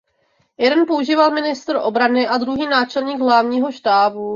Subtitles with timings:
[0.57, 4.29] Jeden používal ministr obrany a druhý náčelník hlavního štábu.